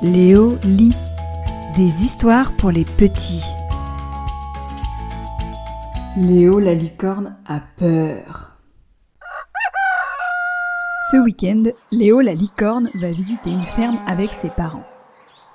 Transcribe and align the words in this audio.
Léo 0.00 0.56
lit 0.62 0.94
des 1.76 2.04
histoires 2.04 2.52
pour 2.52 2.70
les 2.70 2.84
petits. 2.84 3.42
Léo 6.16 6.60
la 6.60 6.72
licorne 6.72 7.36
a 7.48 7.58
peur. 7.76 8.52
Ce 11.10 11.16
week-end, 11.16 11.64
Léo 11.90 12.20
la 12.20 12.34
licorne 12.34 12.90
va 12.94 13.10
visiter 13.10 13.50
une 13.50 13.62
ferme 13.62 13.98
avec 14.06 14.34
ses 14.34 14.50
parents. 14.50 14.84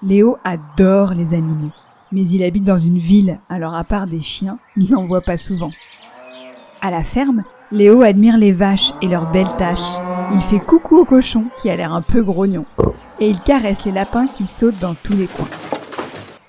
Léo 0.02 0.36
adore 0.44 1.14
les 1.14 1.34
animaux, 1.34 1.71
mais 2.12 2.23
il 2.23 2.44
habite 2.44 2.66
dans 2.66 2.78
une 2.78 2.98
ville, 2.98 3.39
alors 3.48 3.75
à 3.75 3.86
part 3.86 4.07
des 4.07 4.21
chiens, 4.21 4.60
il 4.75 4.91
n'en 4.91 5.07
voit 5.07 5.21
pas 5.21 5.38
souvent. 5.38 5.71
À 6.82 6.91
la 6.91 7.05
ferme, 7.05 7.44
Léo 7.71 8.02
admire 8.02 8.38
les 8.38 8.52
vaches 8.52 8.94
et 9.02 9.07
leurs 9.07 9.32
belles 9.32 9.55
taches. 9.57 9.80
Il 10.34 10.41
fait 10.41 10.60
coucou 10.60 10.98
au 10.98 11.05
cochon 11.05 11.46
qui 11.62 11.70
a 11.70 11.78
l'air 11.78 11.94
un 11.94 12.02
peu 12.02 12.21
grognon. 12.21 12.66
Et 13.20 13.30
il 13.30 13.39
caresse 13.41 13.86
les 13.86 13.91
lapins 13.91 14.27
qui 14.27 14.48
sautent 14.48 14.80
dans 14.80 14.95
tous 14.95 15.13
les 15.13 15.27
coins. 15.27 15.48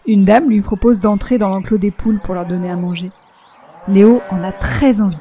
Une 0.06 0.24
dame 0.24 0.50
lui 0.50 0.60
propose 0.60 0.98
d'entrer 0.98 1.38
dans 1.38 1.48
l'enclos 1.48 1.78
des 1.78 1.90
poules 1.90 2.20
pour 2.20 2.34
leur 2.34 2.46
donner 2.46 2.70
à 2.70 2.76
manger. 2.76 3.10
Léo 3.88 4.22
en 4.30 4.42
a 4.42 4.52
très 4.52 5.00
envie. 5.00 5.16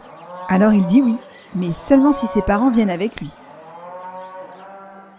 Alors 0.49 0.73
il 0.73 0.85
dit 0.87 1.01
oui, 1.01 1.17
mais 1.55 1.73
seulement 1.73 2.13
si 2.13 2.27
ses 2.27 2.41
parents 2.41 2.71
viennent 2.71 2.89
avec 2.89 3.19
lui. 3.19 3.29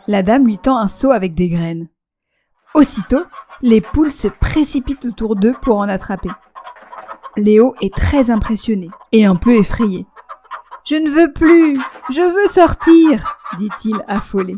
La 0.07 0.23
dame 0.23 0.47
lui 0.47 0.59
tend 0.59 0.77
un 0.77 0.89
seau 0.89 1.13
avec 1.13 1.35
des 1.35 1.49
graines. 1.49 1.89
Aussitôt, 2.75 3.25
les 3.63 3.81
poules 3.81 4.13
se 4.13 4.29
précipitent 4.29 5.07
autour 5.07 5.37
d'eux 5.37 5.55
pour 5.63 5.79
en 5.79 5.89
attraper. 5.89 6.31
Léo 7.37 7.75
est 7.81 7.95
très 7.95 8.31
impressionné 8.31 8.91
et 9.13 9.25
un 9.25 9.37
peu 9.37 9.57
effrayé. 9.57 10.07
Je 10.85 10.97
ne 10.97 11.09
veux 11.09 11.33
plus, 11.33 11.79
je 12.11 12.21
veux 12.21 12.53
sortir, 12.53 13.39
dit-il 13.59 13.97
affolé. 14.07 14.57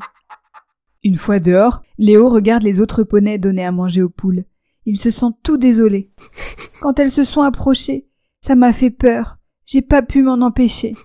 Une 1.06 1.14
fois 1.14 1.38
dehors, 1.38 1.84
Léo 1.98 2.28
regarde 2.28 2.64
les 2.64 2.80
autres 2.80 3.04
poneys 3.04 3.38
donner 3.38 3.64
à 3.64 3.70
manger 3.70 4.02
aux 4.02 4.08
poules. 4.08 4.44
Il 4.86 4.98
se 4.98 5.12
sent 5.12 5.30
tout 5.44 5.56
désolé. 5.56 6.10
Quand 6.80 6.98
elles 6.98 7.12
se 7.12 7.22
sont 7.22 7.42
approchées, 7.42 8.08
ça 8.40 8.56
m'a 8.56 8.72
fait 8.72 8.90
peur. 8.90 9.38
J'ai 9.66 9.82
pas 9.82 10.02
pu 10.02 10.24
m'en 10.24 10.44
empêcher. 10.44 10.96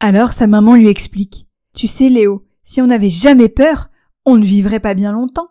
Alors 0.00 0.34
sa 0.34 0.46
maman 0.46 0.74
lui 0.74 0.88
explique. 0.88 1.48
Tu 1.72 1.88
sais, 1.88 2.10
Léo, 2.10 2.44
si 2.62 2.82
on 2.82 2.88
n'avait 2.88 3.08
jamais 3.08 3.48
peur, 3.48 3.88
on 4.26 4.36
ne 4.36 4.44
vivrait 4.44 4.80
pas 4.80 4.92
bien 4.92 5.12
longtemps. 5.12 5.48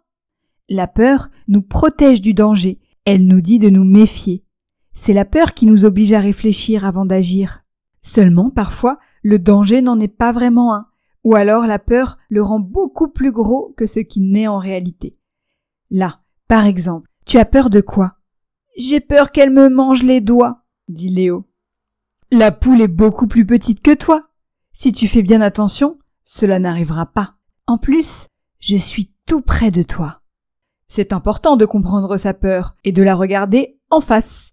La 0.70 0.86
peur 0.86 1.32
nous 1.48 1.64
protège 1.64 2.22
du 2.22 2.36
danger. 2.36 2.80
Elle 3.04 3.26
nous 3.26 3.42
dit 3.42 3.58
de 3.58 3.72
nous 3.72 3.84
méfier. 3.84 4.44
C'est 4.94 5.14
la 5.14 5.26
peur 5.26 5.56
qui 5.56 5.66
nous 5.66 5.86
oblige 5.86 6.14
à 6.14 6.20
réfléchir 6.20 6.86
avant 6.86 7.08
d'agir. 7.08 7.64
Seulement, 8.04 8.52
parfois, 8.52 9.00
le 9.24 9.40
danger 9.40 9.82
n'en 9.82 10.00
est 10.00 10.08
pas 10.08 10.34
vraiment 10.34 10.76
un, 10.76 10.86
ou 11.24 11.36
alors 11.36 11.66
la 11.66 11.80
peur 11.80 12.18
le 12.30 12.42
rend 12.42 12.60
beaucoup 12.60 13.08
plus 13.08 13.32
gros 13.32 13.74
que 13.78 13.88
ce 13.88 14.00
qu'il 14.00 14.32
n'est 14.32 14.48
en 14.48 14.58
réalité. 14.58 15.20
Là, 15.90 16.22
par 16.48 16.66
exemple, 16.66 17.10
tu 17.26 17.38
as 17.38 17.46
peur 17.46 17.70
de 17.70 17.82
quoi? 17.82 18.18
J'ai 18.78 19.00
peur 19.00 19.32
qu'elle 19.32 19.52
me 19.52 19.70
mange 19.70 20.04
les 20.04 20.22
doigts, 20.22 20.64
dit 20.88 21.10
Léo. 21.10 21.48
La 22.32 22.52
poule 22.52 22.82
est 22.82 22.88
beaucoup 22.88 23.28
plus 23.28 23.46
petite 23.46 23.82
que 23.82 23.94
toi. 23.94 24.30
Si 24.72 24.92
tu 24.92 25.08
fais 25.08 25.22
bien 25.22 25.42
attention, 25.42 26.00
cela 26.24 26.60
n'arrivera 26.60 27.06
pas. 27.06 27.36
En 27.68 27.78
plus, 27.78 28.28
je 28.60 28.76
suis 28.76 29.14
tout 29.26 29.42
près 29.42 29.72
de 29.72 29.84
toi. 29.84 30.22
C'est 30.88 31.14
important 31.14 31.56
de 31.58 31.66
comprendre 31.66 32.18
sa 32.18 32.34
peur 32.34 32.76
et 32.84 32.92
de 32.92 33.04
la 33.04 33.16
regarder 33.16 33.80
en 33.90 34.02
face. 34.02 34.52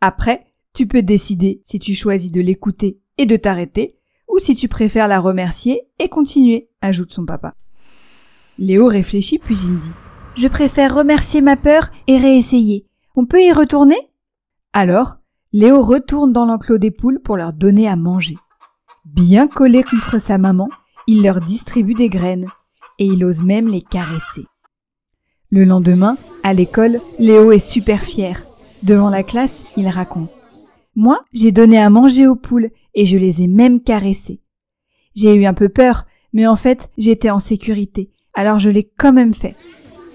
Après, 0.00 0.52
tu 0.74 0.86
peux 0.86 1.02
décider 1.02 1.62
si 1.64 1.78
tu 1.78 1.94
choisis 1.94 2.30
de 2.30 2.40
l'écouter 2.40 3.00
et 3.16 3.26
de 3.26 3.36
t'arrêter, 3.36 3.98
ou 4.34 4.40
si 4.40 4.56
tu 4.56 4.66
préfères 4.66 5.06
la 5.06 5.20
remercier 5.20 5.82
et 6.00 6.08
continuer, 6.08 6.68
ajoute 6.80 7.12
son 7.12 7.24
papa. 7.24 7.54
Léo 8.58 8.86
réfléchit 8.86 9.38
puis 9.38 9.56
il 9.62 9.78
dit 9.78 9.92
Je 10.36 10.48
préfère 10.48 10.94
remercier 10.94 11.40
ma 11.40 11.56
peur 11.56 11.90
et 12.08 12.18
réessayer. 12.18 12.84
On 13.14 13.26
peut 13.26 13.42
y 13.42 13.52
retourner? 13.52 13.98
Alors, 14.72 15.18
Léo 15.52 15.82
retourne 15.82 16.32
dans 16.32 16.46
l'enclos 16.46 16.78
des 16.78 16.90
poules 16.90 17.20
pour 17.20 17.36
leur 17.36 17.52
donner 17.52 17.88
à 17.88 17.94
manger. 17.94 18.36
Bien 19.04 19.46
collé 19.46 19.84
contre 19.84 20.18
sa 20.18 20.36
maman, 20.36 20.68
il 21.06 21.22
leur 21.22 21.40
distribue 21.40 21.94
des 21.94 22.08
graines 22.08 22.48
et 22.98 23.06
il 23.06 23.24
ose 23.24 23.42
même 23.42 23.68
les 23.68 23.82
caresser. 23.82 24.46
Le 25.50 25.64
lendemain, 25.64 26.16
à 26.42 26.54
l'école, 26.54 26.98
Léo 27.20 27.52
est 27.52 27.60
super 27.60 28.00
fier. 28.00 28.44
Devant 28.82 29.10
la 29.10 29.22
classe, 29.22 29.60
il 29.76 29.86
raconte. 29.86 30.30
Moi, 30.96 31.20
j'ai 31.32 31.52
donné 31.52 31.78
à 31.78 31.90
manger 31.90 32.26
aux 32.26 32.36
poules 32.36 32.70
et 32.94 33.06
je 33.06 33.18
les 33.18 33.42
ai 33.42 33.46
même 33.46 33.82
caressées. 33.82 34.40
J'ai 35.14 35.34
eu 35.34 35.46
un 35.46 35.54
peu 35.54 35.68
peur, 35.68 36.06
mais 36.32 36.46
en 36.46 36.56
fait, 36.56 36.90
j'étais 36.98 37.30
en 37.30 37.40
sécurité, 37.40 38.10
alors 38.34 38.58
je 38.58 38.70
l'ai 38.70 38.84
quand 38.96 39.12
même 39.12 39.34
fait. 39.34 39.56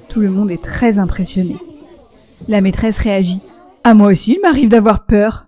Tout 0.10 0.20
le 0.22 0.30
monde 0.30 0.52
est 0.52 0.64
très 0.64 0.98
impressionné. 0.98 1.56
La 2.48 2.62
maîtresse 2.62 2.98
réagit. 2.98 3.42
À 3.84 3.94
moi 3.94 4.08
aussi, 4.08 4.34
il 4.34 4.42
m'arrive 4.42 4.70
d'avoir 4.70 5.06
peur. 5.06 5.48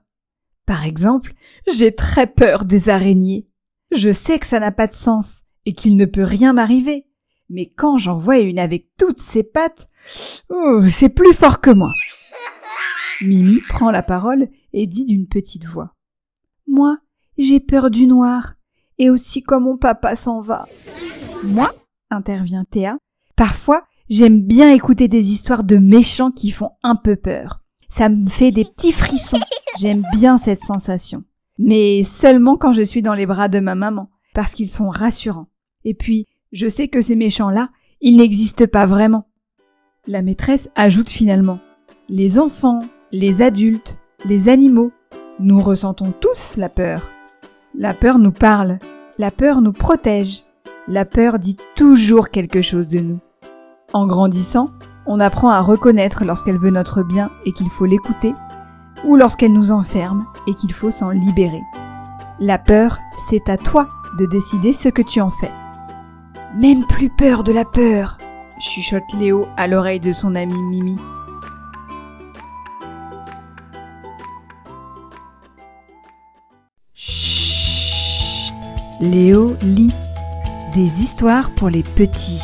Par 0.65 0.85
exemple, 0.85 1.33
j'ai 1.73 1.93
très 1.93 2.27
peur 2.27 2.65
des 2.65 2.89
araignées. 2.89 3.47
Je 3.91 4.13
sais 4.13 4.39
que 4.39 4.47
ça 4.47 4.59
n'a 4.59 4.71
pas 4.71 4.87
de 4.87 4.93
sens 4.93 5.43
et 5.65 5.73
qu'il 5.73 5.97
ne 5.97 6.05
peut 6.05 6.23
rien 6.23 6.53
m'arriver. 6.53 7.07
Mais 7.49 7.65
quand 7.65 7.97
j'en 7.97 8.17
vois 8.17 8.39
une 8.39 8.59
avec 8.59 8.87
toutes 8.97 9.21
ses 9.21 9.43
pattes, 9.43 9.89
oh, 10.49 10.81
c'est 10.89 11.09
plus 11.09 11.33
fort 11.33 11.59
que 11.59 11.71
moi. 11.71 11.91
Mimi 13.21 13.59
prend 13.67 13.91
la 13.91 14.01
parole 14.01 14.47
et 14.73 14.87
dit 14.87 15.05
d'une 15.05 15.27
petite 15.27 15.65
voix. 15.65 15.95
Moi, 16.67 16.97
j'ai 17.37 17.59
peur 17.59 17.89
du 17.89 18.07
noir, 18.07 18.55
et 18.97 19.09
aussi 19.09 19.41
quand 19.41 19.59
mon 19.59 19.77
papa 19.77 20.15
s'en 20.15 20.41
va. 20.41 20.67
Moi, 21.43 21.73
intervient 22.09 22.65
Théa, 22.65 22.97
parfois 23.35 23.83
j'aime 24.09 24.41
bien 24.41 24.71
écouter 24.71 25.07
des 25.07 25.31
histoires 25.31 25.63
de 25.63 25.77
méchants 25.77 26.31
qui 26.31 26.51
font 26.51 26.71
un 26.83 26.95
peu 26.95 27.15
peur. 27.15 27.61
Ça 27.89 28.09
me 28.09 28.29
fait 28.29 28.51
des 28.51 28.65
petits 28.65 28.91
frissons. 28.91 29.39
J'aime 29.77 30.03
bien 30.13 30.37
cette 30.37 30.63
sensation. 30.63 31.23
Mais 31.57 32.03
seulement 32.03 32.57
quand 32.57 32.73
je 32.73 32.81
suis 32.81 33.01
dans 33.01 33.13
les 33.13 33.25
bras 33.25 33.47
de 33.47 33.59
ma 33.59 33.75
maman, 33.75 34.09
parce 34.33 34.53
qu'ils 34.53 34.69
sont 34.69 34.89
rassurants. 34.89 35.47
Et 35.83 35.93
puis, 35.93 36.27
je 36.51 36.69
sais 36.69 36.87
que 36.87 37.01
ces 37.01 37.15
méchants-là, 37.15 37.69
ils 38.01 38.17
n'existent 38.17 38.67
pas 38.67 38.85
vraiment. 38.85 39.27
La 40.07 40.21
maîtresse 40.21 40.69
ajoute 40.75 41.09
finalement. 41.09 41.59
Les 42.09 42.39
enfants, 42.39 42.81
les 43.11 43.41
adultes, 43.41 43.99
les 44.25 44.49
animaux, 44.49 44.91
nous 45.39 45.59
ressentons 45.59 46.11
tous 46.19 46.57
la 46.57 46.69
peur. 46.69 47.07
La 47.77 47.93
peur 47.93 48.19
nous 48.19 48.33
parle, 48.33 48.79
la 49.17 49.31
peur 49.31 49.61
nous 49.61 49.71
protège, 49.71 50.43
la 50.89 51.05
peur 51.05 51.39
dit 51.39 51.55
toujours 51.77 52.29
quelque 52.29 52.61
chose 52.61 52.89
de 52.89 52.99
nous. 52.99 53.19
En 53.93 54.07
grandissant, 54.07 54.65
on 55.05 55.21
apprend 55.21 55.49
à 55.49 55.61
reconnaître 55.61 56.25
lorsqu'elle 56.25 56.57
veut 56.57 56.69
notre 56.69 57.01
bien 57.01 57.31
et 57.45 57.53
qu'il 57.53 57.69
faut 57.69 57.85
l'écouter, 57.85 58.33
ou 59.05 59.15
lorsqu'elle 59.15 59.53
nous 59.53 59.71
enferme 59.71 60.25
et 60.47 60.53
qu'il 60.53 60.73
faut 60.73 60.91
s'en 60.91 61.11
libérer. 61.11 61.61
La 62.41 62.57
peur, 62.57 62.97
c'est 63.29 63.47
à 63.47 63.55
toi 63.55 63.87
de 64.19 64.25
décider 64.25 64.73
ce 64.73 64.89
que 64.89 65.01
tu 65.01 65.21
en 65.21 65.31
fais. 65.31 65.51
Même 66.57 66.85
plus 66.85 67.09
peur 67.09 67.45
de 67.45 67.53
la 67.53 67.63
peur, 67.63 68.17
chuchote 68.59 69.13
Léo 69.17 69.45
à 69.55 69.67
l'oreille 69.67 70.01
de 70.01 70.11
son 70.11 70.35
ami 70.35 70.61
Mimi. 70.61 70.97
Léo 79.01 79.55
lit 79.63 79.93
des 80.75 81.01
histoires 81.01 81.49
pour 81.55 81.69
les 81.71 81.81
petits. 81.81 82.41